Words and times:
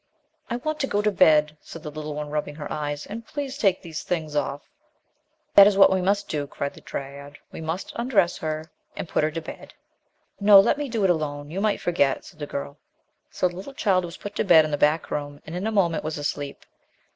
"I 0.49 0.55
want 0.55 0.79
to 0.79 0.87
go 0.87 1.03
to 1.03 1.11
bed," 1.11 1.55
said 1.61 1.83
the 1.83 1.91
little 1.91 2.15
one, 2.15 2.31
rubbing 2.31 2.55
her 2.55 2.73
eyes, 2.73 3.05
"and 3.05 3.23
please 3.23 3.55
take 3.55 3.83
these 3.83 4.01
things 4.01 4.35
off." 4.35 4.63
"That 5.53 5.67
is 5.67 5.77
what 5.77 5.91
we 5.91 6.01
must 6.01 6.27
do," 6.27 6.47
cried 6.47 6.73
the 6.73 6.81
dryad, 6.81 7.37
"we 7.51 7.61
must 7.61 7.93
undress 7.95 8.39
her 8.39 8.71
and 8.95 9.07
THE 9.07 9.13
LOST 9.13 9.13
DRYAD 9.13 9.13
put 9.13 9.23
her 9.25 9.31
to 9.31 9.41
bed." 9.41 9.73
"No, 10.39 10.59
let 10.59 10.79
me 10.79 10.89
do 10.89 11.03
it 11.03 11.11
alone, 11.11 11.51
you 11.51 11.61
might 11.61 11.81
forget," 11.81 12.25
said 12.25 12.39
the 12.39 12.47
girl. 12.47 12.79
So 13.29 13.47
the 13.47 13.55
little 13.55 13.75
child 13.75 14.03
was 14.03 14.17
put 14.17 14.35
to 14.37 14.43
bed 14.43 14.65
in 14.65 14.71
the 14.71 14.75
back 14.75 15.11
room 15.11 15.39
and, 15.45 15.55
in 15.55 15.67
a 15.67 15.71
moment, 15.71 16.03
was 16.03 16.17
asleep. 16.17 16.65